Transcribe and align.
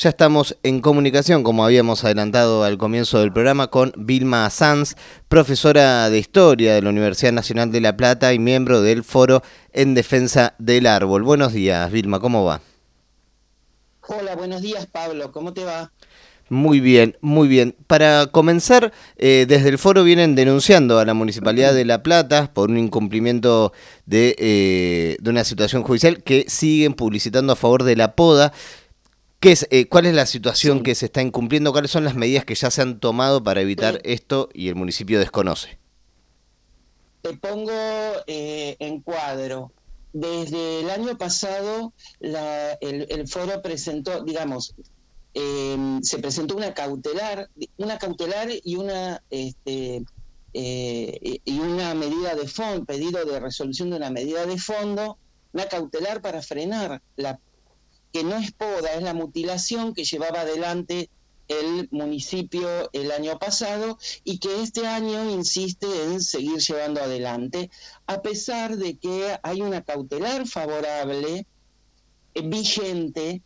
Ya 0.00 0.10
estamos 0.10 0.56
en 0.62 0.80
comunicación, 0.80 1.42
como 1.42 1.64
habíamos 1.64 2.04
adelantado 2.04 2.62
al 2.62 2.78
comienzo 2.78 3.18
del 3.18 3.32
programa, 3.32 3.66
con 3.66 3.92
Vilma 3.96 4.48
Sanz, 4.48 4.94
profesora 5.26 6.08
de 6.08 6.20
Historia 6.20 6.74
de 6.74 6.82
la 6.82 6.90
Universidad 6.90 7.32
Nacional 7.32 7.72
de 7.72 7.80
La 7.80 7.96
Plata 7.96 8.32
y 8.32 8.38
miembro 8.38 8.80
del 8.80 9.02
Foro 9.02 9.42
en 9.72 9.94
Defensa 9.94 10.54
del 10.60 10.86
Árbol. 10.86 11.24
Buenos 11.24 11.52
días, 11.52 11.90
Vilma, 11.90 12.20
¿cómo 12.20 12.44
va? 12.44 12.60
Hola, 14.06 14.36
buenos 14.36 14.62
días, 14.62 14.86
Pablo, 14.86 15.32
¿cómo 15.32 15.52
te 15.52 15.64
va? 15.64 15.90
Muy 16.48 16.78
bien, 16.78 17.16
muy 17.20 17.48
bien. 17.48 17.74
Para 17.88 18.28
comenzar, 18.28 18.92
eh, 19.16 19.46
desde 19.48 19.68
el 19.68 19.78
foro 19.78 20.04
vienen 20.04 20.36
denunciando 20.36 21.00
a 21.00 21.04
la 21.04 21.14
Municipalidad 21.14 21.74
de 21.74 21.84
La 21.84 22.04
Plata 22.04 22.54
por 22.54 22.70
un 22.70 22.78
incumplimiento 22.78 23.72
de, 24.06 24.36
eh, 24.38 25.16
de 25.18 25.30
una 25.30 25.42
situación 25.42 25.82
judicial 25.82 26.22
que 26.22 26.44
siguen 26.46 26.94
publicitando 26.94 27.52
a 27.52 27.56
favor 27.56 27.82
de 27.82 27.96
la 27.96 28.14
poda. 28.14 28.52
¿Qué 29.40 29.52
es, 29.52 29.68
eh, 29.70 29.88
¿Cuál 29.88 30.06
es 30.06 30.14
la 30.14 30.26
situación 30.26 30.82
que 30.82 30.96
se 30.96 31.06
está 31.06 31.22
incumpliendo? 31.22 31.70
¿Cuáles 31.70 31.92
son 31.92 32.02
las 32.02 32.16
medidas 32.16 32.44
que 32.44 32.56
ya 32.56 32.72
se 32.72 32.82
han 32.82 32.98
tomado 32.98 33.42
para 33.44 33.60
evitar 33.60 34.00
esto 34.02 34.48
y 34.52 34.68
el 34.68 34.74
municipio 34.74 35.20
desconoce? 35.20 35.78
Te 37.22 37.34
pongo 37.34 37.72
eh, 38.26 38.76
en 38.80 39.00
cuadro. 39.00 39.70
Desde 40.12 40.80
el 40.80 40.90
año 40.90 41.16
pasado 41.16 41.92
el, 42.20 43.28
foro 43.28 43.62
presentó, 43.62 44.24
digamos, 44.24 44.74
em, 45.34 46.02
se 46.02 46.18
presentó 46.18 46.56
una 46.56 46.74
cautelar, 46.74 47.48
una 47.76 47.98
cautelar 47.98 48.48
y 48.64 48.74
una 48.74 49.22
este, 49.30 50.02
eh, 50.52 51.40
y 51.44 51.58
una 51.60 51.94
medida 51.94 52.34
de 52.34 52.48
fondo, 52.48 52.84
pedido 52.86 53.24
de 53.24 53.38
resolución 53.38 53.90
de 53.90 53.96
una 53.98 54.10
medida 54.10 54.46
de 54.46 54.58
fondo, 54.58 55.16
una 55.52 55.66
cautelar 55.66 56.20
para 56.22 56.42
frenar 56.42 57.00
la 57.14 57.38
que 58.12 58.24
no 58.24 58.36
es 58.36 58.52
poda, 58.52 58.94
es 58.94 59.02
la 59.02 59.14
mutilación 59.14 59.94
que 59.94 60.04
llevaba 60.04 60.40
adelante 60.40 61.10
el 61.48 61.88
municipio 61.90 62.90
el 62.92 63.10
año 63.10 63.38
pasado 63.38 63.98
y 64.22 64.38
que 64.38 64.62
este 64.62 64.86
año 64.86 65.30
insiste 65.30 65.86
en 66.04 66.20
seguir 66.20 66.58
llevando 66.58 67.00
adelante, 67.00 67.70
a 68.06 68.20
pesar 68.20 68.76
de 68.76 68.98
que 68.98 69.38
hay 69.42 69.62
una 69.62 69.82
cautelar 69.82 70.46
favorable 70.46 71.46
eh, 72.34 72.42
vigente 72.42 73.42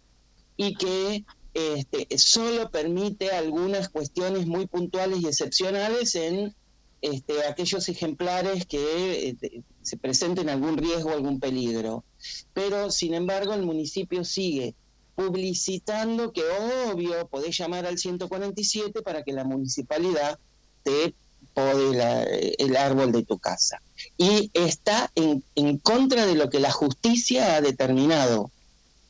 y 0.57 0.75
que 0.75 1.25
este, 1.55 2.19
solo 2.19 2.71
permite 2.71 3.31
algunas 3.31 3.89
cuestiones 3.89 4.47
muy 4.47 4.67
puntuales 4.67 5.21
y 5.21 5.27
excepcionales 5.27 6.15
en 6.17 6.55
este, 7.03 7.47
aquellos 7.47 7.89
ejemplares 7.89 8.67
que 8.67 9.29
eh, 9.29 9.63
se 9.83 9.97
presenten 9.97 10.49
algún 10.49 10.77
riesgo, 10.77 11.11
algún 11.11 11.41
peligro. 11.41 12.05
Pero, 12.53 12.91
sin 12.91 13.15
embargo, 13.15 13.55
el 13.55 13.63
municipio 13.63 14.25
sigue 14.25 14.75
publicitando 15.15 16.33
que, 16.33 16.43
obvio, 16.91 17.29
podés 17.29 17.57
llamar 17.57 17.87
al 17.87 17.99
147 17.99 19.03
para 19.03 19.23
que 19.23 19.33
la 19.33 19.45
municipalidad 19.45 20.39
te 20.83 21.15
pode 21.55 22.55
el 22.59 22.77
árbol 22.77 23.13
de 23.13 23.23
tu 23.25 23.39
casa. 23.39 23.81
Y 24.17 24.51
está 24.55 25.11
en, 25.15 25.45
en 25.55 25.79
contra 25.79 26.27
de 26.27 26.35
lo 26.35 26.51
que 26.51 26.61
la 26.61 26.71
justicia 26.71 27.57
ha 27.57 27.61
determinado. 27.61 28.51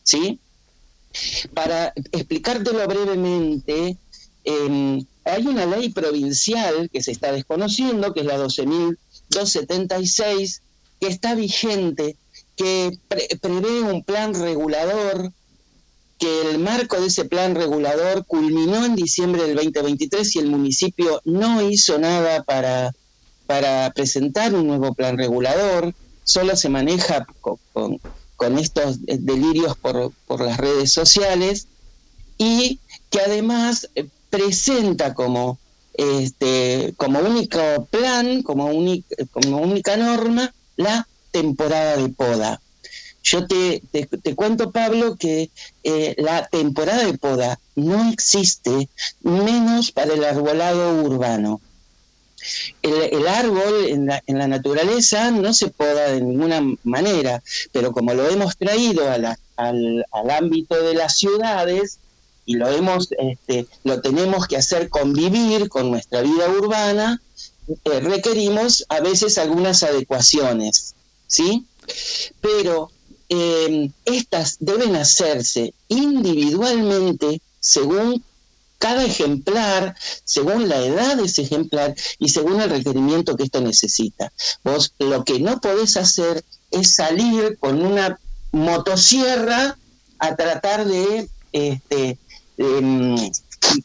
¿Sí? 0.03 0.41
Para 1.55 1.93
explicártelo 2.11 2.85
brevemente, 2.89 3.97
eh, 4.45 5.05
hay 5.25 5.47
una 5.47 5.67
ley 5.67 5.91
provincial 5.91 6.91
que 6.91 7.01
se 7.03 7.13
está 7.13 7.31
desconociendo, 7.33 8.13
que 8.13 8.21
es 8.21 8.27
la 8.27 8.39
12.276, 8.39 10.61
que 11.01 11.07
está 11.07 11.35
vigente, 11.35 12.17
que 12.57 12.99
prevé 13.41 13.83
un 13.83 14.03
plan 14.03 14.35
regulador, 14.35 15.33
que 16.19 16.51
el 16.51 16.59
marco 16.59 17.01
de 17.01 17.07
ese 17.07 17.25
plan 17.25 17.55
regulador 17.55 18.25
culminó 18.27 18.85
en 18.85 18.95
diciembre 18.95 19.43
del 19.43 19.57
2023 19.57 20.37
y 20.37 20.39
el 20.39 20.47
municipio 20.47 21.21
no 21.25 21.69
hizo 21.69 21.99
nada 21.99 22.43
para, 22.45 22.93
para 23.47 23.91
presentar 23.95 24.55
un 24.55 24.69
nuevo 24.69 24.95
plan 24.95 25.19
regulador, 25.19 25.95
solo 26.25 26.55
se 26.57 26.69
maneja 26.69 27.27
con, 27.41 27.99
con 28.37 28.59
estos 28.59 28.99
delirios 29.05 29.77
por, 29.77 30.13
por 30.27 30.41
las 30.41 30.59
redes 30.59 30.93
sociales 30.93 31.67
y 32.39 32.81
que 33.11 33.21
además 33.21 33.89
eh, 33.95 34.09
presenta 34.31 35.15
como 35.15 35.59
este 35.95 36.95
como 36.97 37.21
único 37.21 37.87
plan, 37.91 38.43
como, 38.43 38.71
como 39.31 39.59
única 39.59 39.97
norma, 39.97 40.53
la 40.77 41.07
temporada 41.33 41.97
de 41.97 42.09
poda. 42.11 42.61
Yo 43.25 43.47
te, 43.47 43.83
te, 43.91 44.35
cuento, 44.35 44.73
Pablo, 44.73 45.17
que 45.17 45.51
eh, 45.85 46.15
la 46.19 46.47
temporada 46.47 47.05
de 47.05 47.17
poda 47.19 47.59
no 47.77 48.11
existe, 48.11 48.89
menos 49.23 49.93
para 49.93 50.15
el 50.15 50.25
arbolado 50.25 51.03
urbano. 51.03 51.61
El, 52.83 53.29
árbol 53.29 53.87
en 53.87 54.07
la, 54.07 54.23
en 54.27 54.39
la, 54.39 54.49
naturaleza 54.49 55.31
no 55.31 55.55
se 55.55 55.69
poda 55.69 56.11
de 56.11 56.21
ninguna 56.21 56.61
manera, 56.83 57.41
pero 57.71 57.93
como 57.93 58.15
lo 58.15 58.29
hemos 58.29 58.57
traído 58.57 59.09
a 59.09 59.37
al, 59.55 60.05
al 60.11 60.31
ámbito 60.31 60.83
de 60.83 60.95
las 60.95 61.17
ciudades, 61.17 62.01
y 62.45 62.57
lo 62.57 62.69
hemos, 62.69 63.09
este, 63.19 63.67
lo 63.85 64.01
tenemos 64.01 64.47
que 64.47 64.57
hacer 64.57 64.89
convivir 64.89 65.69
con 65.69 65.91
nuestra 65.91 66.23
vida 66.23 66.49
urbana, 66.49 67.21
eh, 67.69 68.01
requerimos 68.01 68.85
a 68.89 69.01
veces 69.01 69.39
algunas 69.39 69.83
adecuaciones, 69.83 70.95
¿sí? 71.33 71.65
Pero 72.41 72.91
em, 73.29 73.93
estas 74.05 74.57
deben 74.61 74.97
hacerse 74.97 75.75
individualmente 75.89 77.41
según 77.61 78.23
cada 78.79 79.05
ejemplar, 79.05 79.97
según 80.25 80.69
la 80.69 80.79
edad 80.85 81.17
de 81.17 81.25
ese 81.25 81.43
ejemplar 81.43 81.95
y 82.19 82.29
según 82.29 82.61
el 82.61 82.71
requerimiento 82.71 83.37
que 83.37 83.45
esto 83.45 83.61
necesita. 83.61 84.33
Vos 84.65 84.93
lo 84.99 85.25
que 85.25 85.39
no 85.39 85.61
podés 85.61 85.97
hacer 85.97 86.45
es 86.71 86.95
salir 86.95 87.57
con 87.59 87.81
una 87.81 88.19
motosierra 88.51 89.79
a 90.19 90.37
tratar 90.37 90.85
de 90.85 91.29
este, 91.53 92.19
Em, 92.59 93.17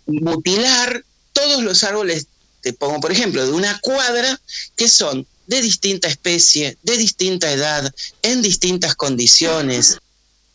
mutilar 0.06 1.04
todos 1.34 1.64
los 1.64 1.84
árboles, 1.84 2.28
te 2.62 2.74
pongo 2.74 3.00
por 3.00 3.12
ejemplo, 3.12 3.46
de 3.46 3.54
una 3.54 3.80
cuadra, 3.80 4.40
que 4.76 4.90
son 4.90 5.26
de 5.48 5.62
distinta 5.62 6.08
especie, 6.08 6.78
de 6.84 6.98
distinta 6.98 7.52
edad, 7.52 7.94
en 8.22 8.42
distintas 8.42 8.96
condiciones. 8.96 9.98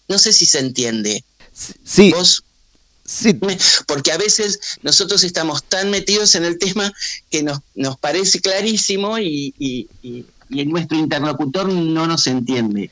No 0.09 0.19
sé 0.19 0.33
si 0.33 0.47
se 0.47 0.61
entiende. 0.61 1.25
Sí. 1.85 2.13
Sí. 3.05 3.39
Porque 3.87 4.13
a 4.13 4.17
veces 4.17 4.61
nosotros 4.83 5.25
estamos 5.25 5.65
tan 5.65 5.91
metidos 5.91 6.35
en 6.35 6.45
el 6.45 6.59
tema 6.59 6.93
que 7.31 7.43
nos, 7.43 7.59
nos 7.75 7.99
parece 7.99 8.41
clarísimo 8.41 9.19
y, 9.19 9.53
y, 9.59 9.89
y, 10.03 10.25
y 10.49 10.65
nuestro 10.67 10.97
interlocutor 10.97 11.69
no 11.69 12.07
nos 12.07 12.27
entiende. 12.27 12.91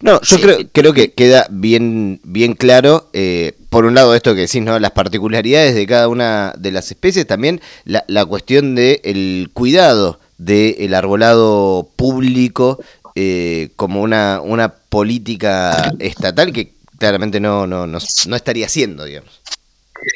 No, 0.00 0.20
yo 0.20 0.40
creo, 0.40 0.58
creo 0.72 0.92
que 0.92 1.12
queda 1.12 1.46
bien, 1.48 2.20
bien 2.24 2.54
claro, 2.54 3.08
eh, 3.12 3.52
por 3.70 3.84
un 3.84 3.94
lado 3.94 4.14
esto 4.16 4.34
que 4.34 4.42
decís, 4.42 4.60
¿no? 4.60 4.78
las 4.80 4.90
particularidades 4.90 5.76
de 5.76 5.86
cada 5.86 6.08
una 6.08 6.52
de 6.58 6.72
las 6.72 6.90
especies, 6.90 7.24
también 7.26 7.60
la, 7.84 8.04
la 8.08 8.26
cuestión 8.26 8.74
del 8.74 9.00
el 9.04 9.50
cuidado 9.52 10.18
del 10.44 10.94
arbolado 10.94 11.88
público 11.96 12.78
eh, 13.14 13.70
como 13.76 14.02
una, 14.02 14.40
una 14.40 14.74
política 14.74 15.92
estatal 15.98 16.52
que 16.52 16.74
claramente 16.98 17.40
no, 17.40 17.66
no, 17.66 17.86
no, 17.86 17.98
no 18.26 18.36
estaría 18.36 18.66
haciendo, 18.66 19.04
digamos. 19.04 19.42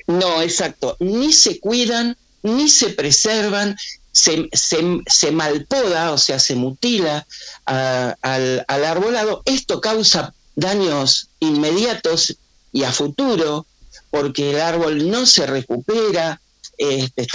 No, 0.06 0.42
exacto. 0.42 0.97
Ni 1.00 1.32
se 1.32 1.60
cuidan, 1.60 2.16
ni 2.42 2.69
se 2.69 2.91
preservan, 2.91 3.76
se, 4.12 4.48
se, 4.53 5.31
malpoda, 5.31 6.12
o 6.12 6.19
sea, 6.19 6.38
se 6.38 6.54
mutila 6.54 7.26
al, 7.66 8.64
arbolado, 8.69 9.43
esto 9.44 9.81
causa 9.81 10.32
daños 10.54 11.28
inmediatos 11.41 12.37
y 12.72 12.84
a 12.84 12.93
futuro, 12.93 13.66
porque 14.10 14.50
el 14.50 14.60
árbol 14.60 15.11
no 15.11 15.26
se 15.26 15.46
recupera. 15.46 16.40
Este, 16.78 17.26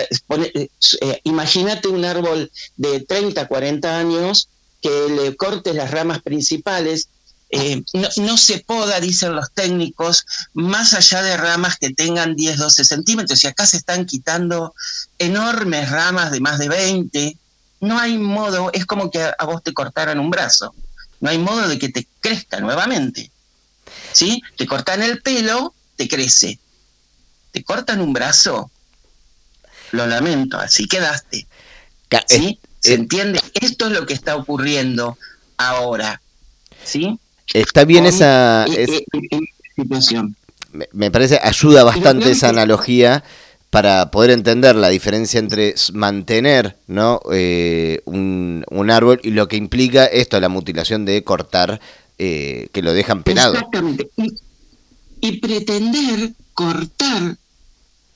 eh, 1.01 1.21
imagínate 1.23 1.87
un 1.87 2.05
árbol 2.05 2.51
de 2.77 2.99
30, 3.01 3.47
40 3.47 3.97
años 3.97 4.49
que 4.81 5.07
le 5.09 5.35
cortes 5.35 5.75
las 5.75 5.91
ramas 5.91 6.21
principales, 6.21 7.07
eh, 7.53 7.83
no, 8.17 8.37
se 8.37 8.59
poda, 8.59 9.01
dicen 9.01 9.35
los 9.35 9.51
técnicos, 9.51 10.25
más 10.53 10.93
allá 10.93 11.21
de 11.21 11.35
ramas 11.35 11.77
que 11.77 11.89
tengan 11.89 12.35
10, 12.35 12.57
12 12.57 12.85
centímetros. 12.85 13.43
Y 13.43 13.47
acá 13.47 13.65
se 13.67 13.77
están 13.77 14.05
quitando 14.05 14.73
enormes 15.19 15.89
ramas 15.89 16.31
de 16.31 16.39
más 16.39 16.59
de 16.59 16.69
20. 16.69 17.37
No 17.81 17.99
hay 17.99 18.17
modo, 18.17 18.71
es 18.73 18.85
como 18.85 19.11
que 19.11 19.21
a 19.21 19.45
vos 19.45 19.61
te 19.63 19.73
cortaran 19.73 20.19
un 20.19 20.29
brazo. 20.29 20.73
No 21.19 21.29
hay 21.29 21.37
modo 21.37 21.67
de 21.67 21.77
que 21.77 21.89
te 21.89 22.07
crezca 22.21 22.61
nuevamente. 22.61 23.29
¿Sí? 24.13 24.41
Te 24.55 24.65
cortan 24.65 25.03
el 25.03 25.21
pelo, 25.21 25.73
te 25.97 26.07
crece. 26.07 26.57
Te 27.51 27.63
cortan 27.65 27.99
un 27.99 28.13
brazo, 28.13 28.71
lo 29.91 30.07
lamento, 30.07 30.57
así 30.57 30.87
quedaste. 30.87 31.47
¿Sí? 32.27 32.59
¿Se 32.79 32.93
entiende? 32.95 33.39
Esto 33.53 33.87
es 33.87 33.93
lo 33.93 34.05
que 34.05 34.13
está 34.13 34.35
ocurriendo 34.35 35.17
ahora. 35.57 36.21
¿Sí? 36.83 37.19
Está 37.53 37.85
bien 37.85 38.05
esa, 38.05 38.65
situación. 39.75 40.35
me, 40.93 41.11
parece, 41.11 41.39
ayuda 41.41 41.83
bastante 41.83 42.31
esa 42.31 42.49
analogía 42.49 43.23
para 43.69 44.11
poder 44.11 44.31
entender 44.31 44.75
la 44.75 44.89
diferencia 44.89 45.39
entre 45.39 45.75
mantener 45.93 46.75
¿no? 46.87 47.21
Eh, 47.31 48.01
un, 48.05 48.89
árbol 48.89 49.21
y 49.23 49.31
lo 49.31 49.47
que 49.47 49.55
implica 49.55 50.05
esto, 50.05 50.39
la 50.39 50.49
mutilación 50.49 51.05
de 51.05 51.23
cortar, 51.23 51.79
eh, 52.17 52.67
que 52.73 52.81
lo 52.81 52.93
dejan 52.93 53.23
penado. 53.23 53.53
Exactamente. 53.53 54.09
y 55.21 55.39
pretender 55.39 56.33
cortar 56.53 57.37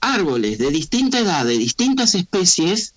árboles 0.02 0.58
de 0.58 0.72
distinta 0.72 1.20
edad, 1.20 1.46
de 1.46 1.58
distintas 1.58 2.16
especies, 2.16 2.94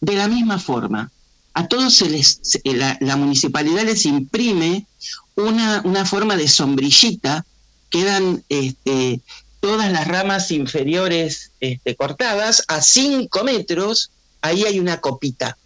de 0.00 0.14
la 0.14 0.28
misma 0.28 0.58
forma. 0.58 1.10
A 1.54 1.68
todos 1.68 1.94
se 1.94 2.10
les, 2.10 2.40
la, 2.64 3.16
municipalidad 3.16 3.84
les 3.84 4.04
imprime 4.04 4.86
una, 5.34 5.80
una, 5.84 6.04
forma 6.04 6.36
de 6.36 6.48
sombrillita, 6.48 7.46
quedan 7.88 8.44
este, 8.48 9.20
todas 9.60 9.90
las 9.90 10.06
ramas 10.06 10.50
inferiores 10.50 11.50
este, 11.60 11.96
cortadas 11.96 12.62
a 12.68 12.82
5 12.82 13.44
metros, 13.44 14.10
ahí 14.42 14.64
hay 14.64 14.78
una 14.78 15.00
copita. 15.00 15.56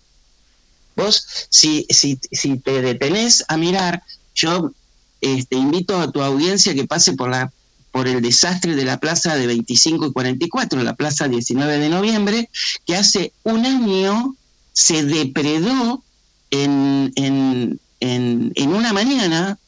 Vos, 0.96 1.26
si, 1.48 1.86
si, 1.90 2.18
si 2.30 2.58
te 2.58 2.82
detenés 2.82 3.44
a 3.48 3.56
mirar, 3.56 4.02
yo 4.34 4.72
este, 5.20 5.56
invito 5.56 5.98
a 5.98 6.10
tu 6.10 6.22
audiencia 6.22 6.74
que 6.74 6.86
pase 6.86 7.14
por 7.14 7.30
la 7.30 7.52
por 7.92 8.08
el 8.08 8.22
desastre 8.22 8.76
de 8.76 8.84
la 8.84 8.98
plaza 8.98 9.36
de 9.36 9.46
25 9.46 10.06
y 10.06 10.12
44, 10.12 10.82
la 10.82 10.94
plaza 10.94 11.28
19 11.28 11.78
de 11.78 11.88
noviembre, 11.88 12.50
que 12.86 12.96
hace 12.96 13.32
un 13.42 13.66
año 13.66 14.36
se 14.72 15.04
depredó 15.04 16.02
en, 16.50 17.12
en, 17.16 17.80
en, 18.00 18.74
una 18.74 18.92
mañana, 18.92 19.58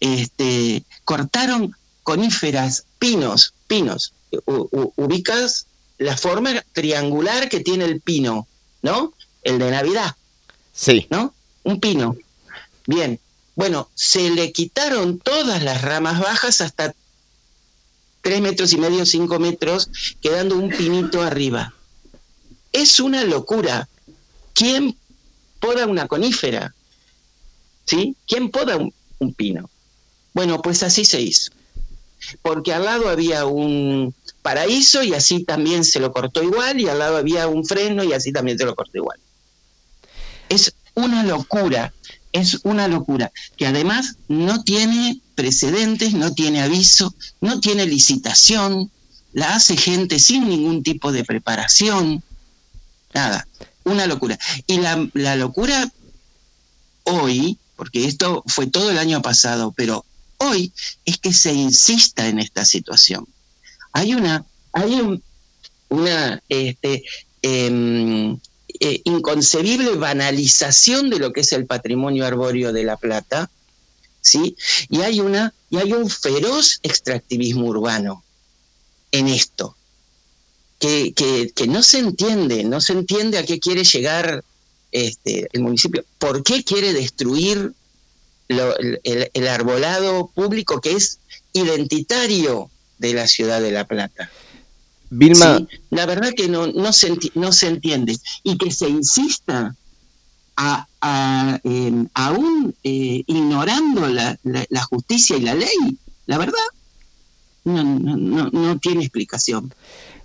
este, 0.00 0.84
cortaron 1.04 1.76
coníferas, 2.02 2.84
pinos, 2.98 3.54
pinos, 3.66 4.14
ubicas 4.96 5.66
la 5.98 6.16
forma 6.16 6.64
triangular 6.72 7.48
que 7.48 7.60
tiene 7.60 7.84
el 7.84 8.00
pino, 8.00 8.46
¿no? 8.82 9.12
El 9.42 9.58
de 9.58 9.70
Navidad. 9.70 10.16
Sí. 10.72 11.06
¿No? 11.10 11.34
Un 11.62 11.80
pino. 11.80 12.16
Bien. 12.86 13.20
Bueno, 13.54 13.90
se 13.94 14.30
le 14.30 14.52
quitaron 14.52 15.18
todas 15.18 15.62
las 15.62 15.82
ramas 15.82 16.18
bajas 16.20 16.62
hasta 16.62 16.94
tres 18.20 18.40
metros 18.40 18.72
y 18.72 18.78
medio, 18.78 19.04
cinco 19.06 19.38
metros, 19.38 19.90
quedando 20.20 20.56
un 20.56 20.68
pinito 20.68 21.22
arriba. 21.22 21.74
Es 22.72 23.00
una 23.00 23.24
locura. 23.24 23.88
¿Quién 24.54 24.96
poda 25.58 25.86
una 25.86 26.06
conífera? 26.06 26.74
¿Sí? 27.84 28.16
¿Quién 28.26 28.50
poda 28.50 28.76
un, 28.76 28.92
un 29.18 29.34
pino? 29.34 29.70
Bueno, 30.32 30.62
pues 30.62 30.82
así 30.82 31.04
se 31.04 31.20
hizo. 31.20 31.52
Porque 32.42 32.72
al 32.72 32.84
lado 32.84 33.08
había 33.08 33.46
un 33.46 34.14
paraíso 34.42 35.02
y 35.02 35.14
así 35.14 35.44
también 35.44 35.84
se 35.84 36.00
lo 36.00 36.12
cortó 36.12 36.42
igual, 36.42 36.80
y 36.80 36.88
al 36.88 36.98
lado 36.98 37.16
había 37.16 37.48
un 37.48 37.64
freno 37.64 38.04
y 38.04 38.12
así 38.12 38.32
también 38.32 38.58
se 38.58 38.64
lo 38.64 38.74
cortó 38.74 38.98
igual. 38.98 39.18
Es 40.48 40.74
una 40.94 41.22
locura, 41.24 41.92
es 42.32 42.60
una 42.64 42.88
locura, 42.88 43.32
que 43.56 43.66
además 43.66 44.16
no 44.28 44.62
tiene 44.62 45.20
precedentes, 45.40 46.12
no 46.12 46.34
tiene 46.34 46.60
aviso, 46.60 47.14
no 47.40 47.60
tiene 47.60 47.86
licitación, 47.86 48.90
la 49.32 49.54
hace 49.54 49.74
gente 49.74 50.18
sin 50.18 50.46
ningún 50.46 50.82
tipo 50.82 51.12
de 51.12 51.24
preparación, 51.24 52.22
nada, 53.14 53.48
una 53.84 54.06
locura. 54.06 54.38
Y 54.66 54.76
la, 54.80 55.08
la 55.14 55.36
locura 55.36 55.90
hoy, 57.04 57.56
porque 57.76 58.04
esto 58.04 58.42
fue 58.46 58.66
todo 58.66 58.90
el 58.90 58.98
año 58.98 59.22
pasado, 59.22 59.72
pero 59.74 60.04
hoy 60.36 60.72
es 61.06 61.16
que 61.16 61.32
se 61.32 61.54
insista 61.54 62.28
en 62.28 62.38
esta 62.38 62.66
situación. 62.66 63.26
Hay 63.92 64.12
una, 64.12 64.44
hay 64.74 65.00
un, 65.00 65.22
una 65.88 66.42
este, 66.50 67.02
em, 67.40 68.38
eh, 68.78 69.00
inconcebible 69.04 69.96
banalización 69.96 71.08
de 71.08 71.18
lo 71.18 71.32
que 71.32 71.40
es 71.40 71.52
el 71.52 71.64
patrimonio 71.64 72.26
arbóreo 72.26 72.74
de 72.74 72.84
La 72.84 72.98
Plata, 72.98 73.48
¿sí? 74.20 74.56
Y 74.88 75.00
hay, 75.00 75.20
una, 75.20 75.54
y 75.70 75.78
hay 75.78 75.92
un 75.92 76.08
feroz 76.08 76.80
extractivismo 76.82 77.66
urbano 77.66 78.22
en 79.12 79.28
esto, 79.28 79.76
que, 80.78 81.12
que, 81.12 81.66
no 81.66 81.82
se 81.82 81.98
entiende, 81.98 82.64
no 82.64 82.80
se 82.80 82.92
entiende 82.94 83.38
a 83.38 83.44
qué 83.44 83.58
quiere 83.58 83.84
llegar 83.84 84.44
este, 84.92 85.48
el 85.52 85.62
municipio, 85.62 86.04
por 86.18 86.42
qué 86.42 86.64
quiere 86.64 86.92
destruir 86.92 87.74
el, 88.48 89.48
arbolado 89.48 90.30
público 90.34 90.80
que 90.80 90.92
es 90.92 91.18
identitario 91.52 92.70
de 92.98 93.14
la 93.14 93.26
ciudad 93.26 93.60
de 93.60 93.72
La 93.72 93.86
Plata. 93.86 94.30
Vilma. 95.12 95.66
la 95.90 96.06
verdad 96.06 96.32
que 96.36 96.48
no, 96.48 96.68
no, 96.68 96.92
se, 96.92 97.16
no 97.34 97.52
se 97.52 97.66
entiende. 97.66 98.16
Y 98.44 98.56
que 98.58 98.70
se 98.70 98.88
insista 98.88 99.74
a, 100.60 101.60
aún 102.14 102.74
eh, 102.84 103.24
ignorando 103.26 104.06
la, 104.08 104.38
la, 104.42 104.82
justicia 104.84 105.36
y 105.36 105.40
la 105.40 105.54
ley, 105.54 105.98
la 106.26 106.38
verdad, 106.38 106.58
no, 107.64 107.82
no, 107.82 108.50
no, 108.50 108.78
tiene 108.78 109.02
explicación. 109.02 109.72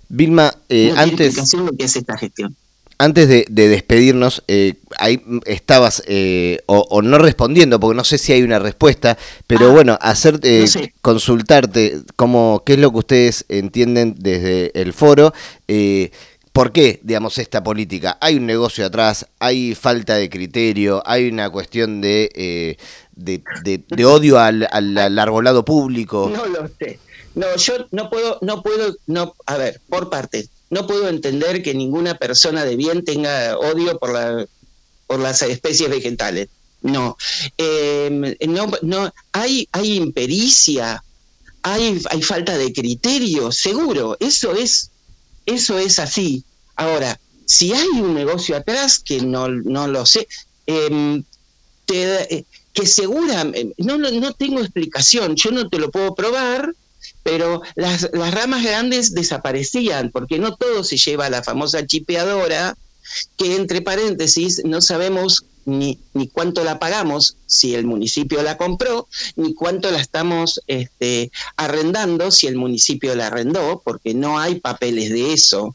Vilma, 0.08 0.54
eh, 0.68 0.90
no 0.94 1.00
antes... 1.00 1.16
Tiene 1.16 1.24
explicación 1.26 1.66
lo 1.66 1.72
que 1.72 1.84
hace 1.84 2.00
esta 2.00 2.18
gestión. 2.18 2.54
Antes 2.98 3.28
de, 3.28 3.44
despedirnos, 3.50 4.42
eh, 4.48 4.74
ahí 4.98 5.22
estabas 5.44 6.02
eh, 6.06 6.60
o, 6.64 7.02
no 7.02 7.18
respondiendo, 7.18 7.78
porque 7.78 7.96
no 7.96 8.04
sé 8.04 8.16
si 8.16 8.32
hay 8.32 8.42
una 8.42 8.58
respuesta, 8.58 9.18
pero 9.46 9.68
ah, 9.68 9.72
bueno, 9.72 9.98
hacer 10.00 10.40
consultarte 11.02 12.00
cómo, 12.16 12.62
qué 12.64 12.72
es 12.72 12.78
lo 12.78 12.90
que 12.92 12.98
ustedes 12.98 13.44
entienden 13.50 14.14
desde 14.18 14.72
el 14.80 14.94
foro. 14.94 15.34
¿Por 16.56 16.72
qué, 16.72 17.00
digamos, 17.02 17.36
esta 17.36 17.62
política? 17.62 18.16
Hay 18.18 18.36
un 18.36 18.46
negocio 18.46 18.86
atrás, 18.86 19.26
hay 19.38 19.74
falta 19.74 20.14
de 20.14 20.30
criterio, 20.30 21.02
hay 21.04 21.28
una 21.28 21.50
cuestión 21.50 22.00
de, 22.00 22.30
eh, 22.34 22.78
de, 23.14 24.04
odio 24.06 24.38
al, 24.38 24.66
al, 24.72 25.18
arbolado 25.18 25.66
público. 25.66 26.32
No 26.34 26.46
lo 26.46 26.66
sé. 26.78 26.98
No, 27.34 27.54
yo 27.56 27.74
no 27.90 28.08
puedo, 28.08 28.38
no 28.40 28.62
puedo, 28.62 28.96
no, 29.06 29.34
a 29.44 29.58
ver, 29.58 29.82
por 29.90 30.08
partes. 30.08 30.48
No 30.70 30.86
puedo 30.86 31.10
entender 31.10 31.62
que 31.62 31.74
ninguna 31.74 32.14
persona 32.14 32.64
de 32.64 32.74
bien 32.76 33.04
tenga 33.04 33.58
odio 33.58 33.98
por 33.98 34.14
la, 34.14 34.46
por 35.06 35.18
las 35.18 35.42
especies 35.42 35.90
vegetales. 35.90 36.48
No, 36.80 37.18
em, 37.58 38.34
no, 38.48 38.72
no, 38.80 39.12
hay, 39.32 39.68
hay 39.72 39.96
impericia, 39.96 41.04
hay, 41.62 42.00
hay 42.08 42.22
falta 42.22 42.56
de 42.56 42.72
criterio, 42.72 43.52
seguro. 43.52 44.16
Eso 44.20 44.54
es 44.54 44.90
eso 45.46 45.78
es 45.78 45.98
así. 45.98 46.44
Ahora, 46.74 47.18
si 47.46 47.72
hay 47.72 47.88
un 47.88 48.14
negocio 48.14 48.56
atrás, 48.56 48.98
que 48.98 49.20
no, 49.20 49.48
no 49.48 49.86
lo 49.86 50.04
sé, 50.04 50.28
em, 50.66 51.22
eh, 51.88 52.44
que 52.72 52.86
segura, 52.86 53.42
em, 53.42 53.72
no, 53.78 53.96
no, 53.96 54.32
tengo 54.34 54.60
explicación, 54.60 55.36
yo 55.36 55.52
no 55.52 55.68
te 55.68 55.78
lo 55.78 55.90
puedo 55.90 56.14
probar, 56.14 56.74
pero 57.22 57.62
las, 57.76 58.10
las 58.12 58.34
ramas 58.34 58.64
grandes 58.64 59.14
desaparecían, 59.14 60.10
porque 60.10 60.38
no 60.38 60.56
todo 60.56 60.84
se 60.84 60.96
lleva 60.96 61.26
a 61.26 61.30
la 61.30 61.42
famosa 61.42 61.86
chipeadora, 61.86 62.76
que 63.38 63.54
entre 63.56 63.82
paréntesis 63.82 64.62
no 64.64 64.80
sabemos 64.80 65.44
ni, 65.66 65.98
ni 66.14 66.28
cuánto 66.28 66.64
la 66.64 66.78
pagamos 66.78 67.36
si 67.46 67.74
el 67.74 67.84
municipio 67.84 68.42
la 68.42 68.56
compró, 68.56 69.08
ni 69.34 69.52
cuánto 69.52 69.90
la 69.90 70.00
estamos 70.00 70.62
este, 70.66 71.30
arrendando 71.56 72.30
si 72.30 72.46
el 72.46 72.56
municipio 72.56 73.14
la 73.14 73.26
arrendó, 73.26 73.82
porque 73.84 74.14
no 74.14 74.38
hay 74.38 74.60
papeles 74.60 75.10
de 75.10 75.32
eso. 75.32 75.74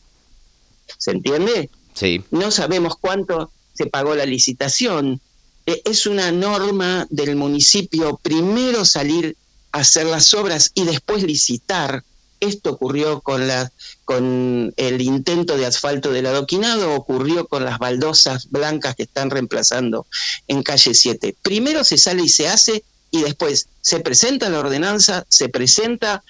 ¿Se 0.97 1.11
entiende? 1.11 1.69
Sí. 1.93 2.23
No 2.31 2.51
sabemos 2.51 2.95
cuánto 2.95 3.51
se 3.73 3.85
pagó 3.85 4.15
la 4.15 4.25
licitación. 4.25 5.21
E, 5.65 5.81
es 5.85 6.05
una 6.05 6.31
norma 6.31 7.05
del 7.09 7.35
municipio 7.35 8.19
primero 8.23 8.85
salir 8.85 9.35
a 9.73 9.79
hacer 9.79 10.05
las 10.05 10.33
obras 10.33 10.71
y 10.73 10.85
después 10.85 11.23
licitar 11.23 12.03
esto 12.41 12.71
ocurrió 12.71 13.21
con, 13.21 14.73
el 14.75 15.01
intento 15.01 15.55
de 15.55 15.65
asfalto 15.65 16.11
del 16.11 16.25
adoquinado, 16.25 16.93
ocurrió 16.95 17.47
con 17.47 17.63
las 17.63 17.79
baldosas 17.79 18.49
blancas 18.49 18.95
que 18.95 19.03
están 19.03 19.29
reemplazando 19.29 20.05
en 20.47 20.63
calle 20.63 20.93
7. 20.93 21.35
Primero 21.41 21.83
se 21.85 21.97
sale 21.97 22.23
y 22.23 22.29
se 22.29 22.49
hace 22.49 22.83
y 23.11 23.21
después 23.21 23.67
se 23.81 23.99
presenta 23.99 24.49
la 24.49 24.59
ordenanza, 24.59 25.25
se 25.29 25.49
presenta 25.49 26.23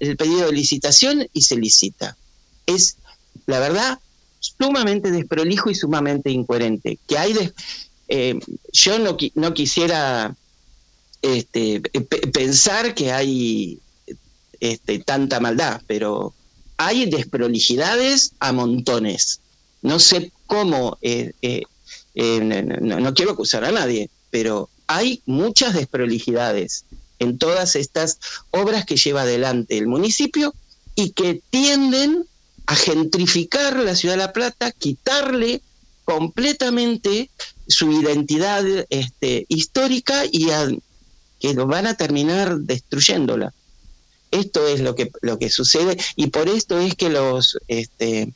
el 0.00 0.16
pedido 0.16 0.46
de 0.46 0.52
licitación 0.52 1.28
y 1.32 1.42
se 1.42 1.56
licita. 1.56 2.16
Es, 2.66 2.96
la 3.46 3.60
verdad, 3.60 3.98
sumamente 4.40 5.10
desprolijo 5.10 5.70
y 5.70 5.74
sumamente 5.74 6.30
incoherente. 6.30 6.98
Que 7.06 7.18
hay 7.18 7.34
eh, 8.08 8.38
yo 8.72 8.98
no, 8.98 9.16
no 9.34 9.54
quisiera 9.54 10.34
este, 11.22 11.80
pensar 12.32 12.94
que 12.94 13.12
hay 13.12 13.80
este, 14.62 15.00
tanta 15.00 15.40
maldad, 15.40 15.82
pero 15.88 16.34
hay 16.76 17.06
desprolijidades 17.06 18.30
a 18.38 18.52
montones. 18.52 19.40
No 19.82 19.98
sé 19.98 20.30
cómo, 20.46 20.98
eh, 21.02 21.32
eh, 21.42 21.62
eh, 22.14 22.40
no, 22.40 23.12
quiero 23.12 23.32
acusar 23.32 23.64
a 23.64 23.72
nadie, 23.72 24.08
pero 24.30 24.70
hay 24.86 25.20
muchas 25.26 25.74
desprolijidades 25.74 26.84
en 27.18 27.38
todas 27.38 27.74
estas 27.74 28.20
obras 28.52 28.86
que 28.86 28.96
lleva 28.96 29.22
adelante 29.22 29.78
el 29.78 29.88
municipio 29.88 30.54
y 30.94 31.10
que 31.10 31.42
tienden 31.50 32.24
a 32.66 32.76
gentrificar 32.76 33.80
la 33.80 33.96
ciudad 33.96 34.14
de 34.14 34.18
La 34.18 34.32
Plata, 34.32 34.70
quitarle 34.70 35.60
completamente 36.04 37.30
su 37.66 37.90
identidad 37.90 38.64
este, 38.90 39.44
histórica 39.48 40.24
y 40.30 40.50
que 41.40 41.52
lo 41.52 41.66
van 41.66 41.88
a 41.88 41.94
terminar 41.94 42.58
destruyéndola. 42.58 43.52
Esto 44.32 44.66
es 44.66 44.80
lo 44.80 44.96
que, 44.96 45.12
lo 45.20 45.38
que 45.38 45.50
sucede 45.50 45.96
y 46.16 46.28
por 46.28 46.48
esto 46.48 46.80
es 46.80 46.96
que 46.96 47.10
los, 47.10 47.58
este, 47.68 48.32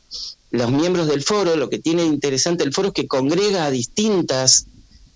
los 0.50 0.70
miembros 0.70 1.08
del 1.08 1.22
foro, 1.22 1.56
lo 1.56 1.68
que 1.68 1.78
tiene 1.78 2.04
interesante 2.04 2.62
el 2.62 2.72
foro 2.72 2.88
es 2.88 2.94
que 2.94 3.08
congrega 3.08 3.64
a 3.64 3.70
distintas 3.70 4.66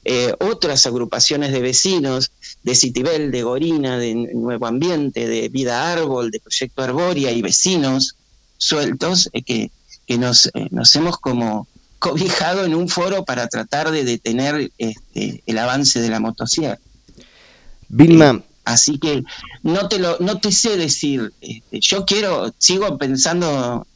eh, 0.05 0.35
otras 0.41 0.87
agrupaciones 0.87 1.53
de 1.53 1.61
vecinos, 1.61 2.33
de 2.63 2.75
Citibel, 2.75 3.31
de 3.31 3.43
Gorina, 3.43 3.99
de 3.99 4.15
Nuevo 4.15 4.67
Ambiente, 4.67 5.29
de 5.29 5.49
Vida 5.51 5.93
Árbol, 5.93 6.31
de 6.31 6.41
Proyecto 6.41 6.83
Arboria 6.83 7.31
y 7.31 7.43
vecinos 7.43 8.17
sueltos 8.57 9.29
eh, 9.33 9.43
que, 9.43 9.71
que 10.07 10.19
nos, 10.19 10.47
eh, 10.47 10.69
nos 10.71 10.97
hemos 10.97 11.19
como 11.19 11.69
cobijado 11.99 12.65
en 12.65 12.75
un 12.75 12.89
foro 12.89 13.25
para 13.27 13.47
tratar 13.49 13.91
de 13.91 14.05
detener 14.05 14.73
este, 14.79 15.43
el 15.45 15.59
avance 15.59 16.01
de 16.01 16.09
la 16.09 16.19
motosierra. 16.19 16.79
Vilma. 17.89 18.43
Así 18.65 18.99
que 18.99 19.23
no 19.63 19.89
te 19.89 19.99
lo, 19.99 20.19
no 20.21 20.39
te 20.39 20.53
sé 20.53 20.77
decir. 20.77 21.33
Este, 21.41 21.81
yo 21.81 22.05
quiero, 22.05 22.53
sigo 22.59 22.99
pensando, 22.99 23.87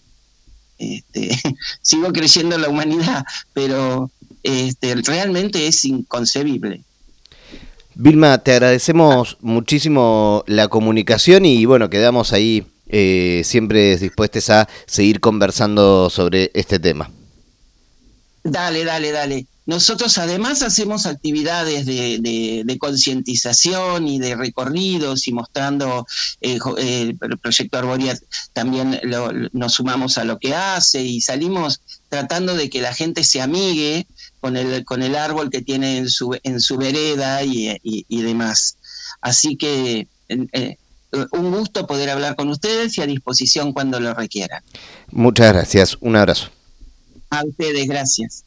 este, 0.78 1.40
sigo 1.82 2.12
creyendo 2.12 2.56
en 2.56 2.62
la 2.62 2.68
humanidad, 2.68 3.24
pero 3.52 4.10
este, 4.42 4.94
realmente 4.96 5.66
es 5.66 5.84
inconcebible. 5.84 6.82
Vilma, 7.96 8.38
te 8.38 8.52
agradecemos 8.52 9.38
muchísimo 9.40 10.42
la 10.48 10.66
comunicación 10.68 11.44
y 11.46 11.64
bueno, 11.64 11.90
quedamos 11.90 12.32
ahí 12.32 12.66
eh, 12.88 13.42
siempre 13.44 13.96
dispuestos 13.96 14.50
a 14.50 14.68
seguir 14.86 15.20
conversando 15.20 16.10
sobre 16.10 16.50
este 16.54 16.80
tema. 16.80 17.10
Dale, 18.42 18.84
dale, 18.84 19.12
dale. 19.12 19.46
Nosotros 19.66 20.18
además 20.18 20.62
hacemos 20.62 21.06
actividades 21.06 21.86
de, 21.86 22.76
concientización 22.78 24.06
y 24.08 24.18
de 24.18 24.36
recorridos 24.36 25.26
y 25.26 25.32
mostrando 25.32 26.06
eh, 26.42 26.58
el 27.20 27.38
proyecto 27.38 27.78
Arboria 27.78 28.18
también 28.52 29.00
nos 29.52 29.72
sumamos 29.72 30.18
a 30.18 30.24
lo 30.24 30.38
que 30.38 30.54
hace 30.54 31.02
y 31.02 31.22
salimos 31.22 31.80
tratando 32.10 32.54
de 32.56 32.68
que 32.68 32.82
la 32.82 32.92
gente 32.92 33.24
se 33.24 33.40
amigue 33.40 34.06
con 34.40 34.56
el, 34.56 34.84
con 34.84 35.02
el 35.02 35.16
árbol 35.16 35.50
que 35.50 35.62
tiene 35.62 35.96
en 35.96 36.10
su, 36.10 36.36
en 36.42 36.60
su 36.60 36.76
vereda 36.76 37.42
y, 37.42 37.78
demás. 38.10 38.76
Así 39.22 39.56
que 39.56 40.08
eh, 40.28 40.76
un 41.32 41.50
gusto 41.50 41.86
poder 41.86 42.10
hablar 42.10 42.36
con 42.36 42.48
ustedes 42.48 42.98
y 42.98 43.02
a 43.02 43.06
disposición 43.06 43.72
cuando 43.72 43.98
lo 44.00 44.12
requieran. 44.12 44.62
Muchas 45.10 45.52
gracias. 45.52 45.96
Un 46.00 46.16
abrazo. 46.16 46.50
A 47.30 47.44
ustedes, 47.44 47.88
gracias. 47.88 48.44